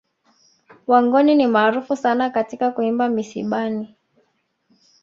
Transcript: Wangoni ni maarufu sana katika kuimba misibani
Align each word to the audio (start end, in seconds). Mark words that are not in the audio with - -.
Wangoni 0.87 1.35
ni 1.35 1.47
maarufu 1.47 1.95
sana 1.95 2.29
katika 2.29 2.71
kuimba 2.71 3.09
misibani 3.09 3.95